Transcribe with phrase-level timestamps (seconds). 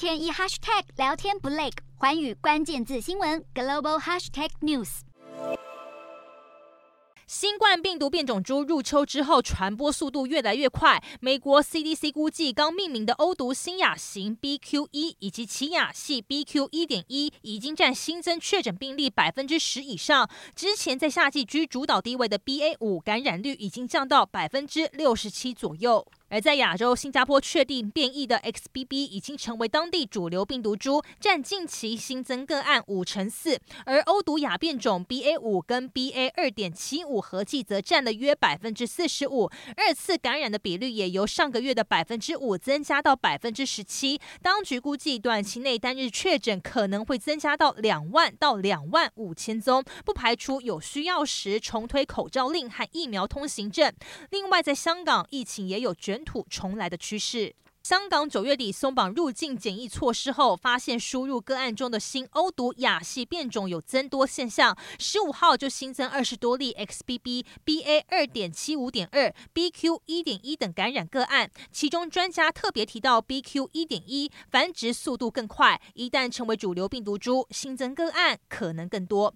[0.00, 1.68] 天一 hashtag 聊天不累，
[1.98, 5.00] 环宇关键字新闻 global hashtag news。
[7.26, 11.04] 新冠病毒变种株入秋之后，传播速度越来越快。
[11.20, 20.26] 美国 CDC 估计，刚命名的欧毒新亚型 BQ 一以及奇亚系 BQ 一点一，已经占新增确诊病例百分之十以上。
[20.56, 26.06] 之前在夏季居主导地位的 BA 五感染率已经降到百分之六十七左右。
[26.30, 33.60] 而在亚洲，新加坡确定变异的 XBB 已经成为当地主流病毒株，占近期新增个案五成四。
[33.84, 44.20] 而欧毒亚变种 BA 五跟 BA 二点七五合计则占了约百分之四十五，二次感染的比率也由上个月的百分之五增加到百分之十七。
[44.40, 53.92] 当局估计短期内单日确诊可能会增加到两万到两万五千宗，不排除有需要时重推口罩令和疫苗通行证。
[54.30, 57.54] 另外，在香港疫情也有卷土重来的趋势。
[57.82, 64.76] 香港九月底松绑入境检疫措施后，发现输入个案中的新欧毒亚系变种有增多现象。
[64.98, 79.34] 十五号就新增二十多例 XBB、BA 二点七五点二、BQ 一点一等感染个案，其中专家特别提到 BQ 一点一繁殖速度更快，一旦成为主流病毒株，新增个案可能更多。